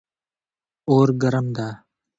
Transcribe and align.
اور 0.91 1.07
ګرم 1.21 1.45
ده 1.57 1.67